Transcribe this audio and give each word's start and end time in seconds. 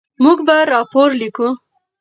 موږ 0.23 0.37
به 0.47 0.55
راپور 0.71 1.09
لیکو. 1.21 1.47